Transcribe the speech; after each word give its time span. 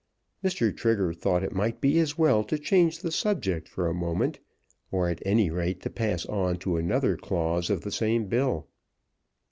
Mr. 0.43 0.75
Trigger 0.75 1.13
thought 1.13 1.43
it 1.43 1.53
might 1.53 1.79
be 1.79 1.99
as 1.99 2.17
well 2.17 2.43
to 2.45 2.57
change 2.57 2.97
the 3.01 3.11
subject 3.11 3.69
for 3.69 3.85
a 3.87 3.93
moment, 3.93 4.39
or, 4.91 5.07
at 5.07 5.21
any 5.27 5.51
rate, 5.51 5.79
to 5.83 5.91
pass 5.91 6.25
on 6.25 6.57
to 6.57 6.75
another 6.75 7.15
clause 7.15 7.69
of 7.69 7.81
the 7.81 7.91
same 7.91 8.25
bill. 8.25 8.67